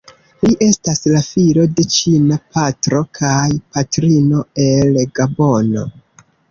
Li 0.45 0.53
estas 0.67 1.01
la 1.15 1.21
filo 1.25 1.65
de 1.81 1.85
ĉina 1.97 2.39
patro 2.57 3.05
kaj 3.21 3.45
patrino 3.77 4.43
el 4.69 5.03
Gabono. 5.21 5.91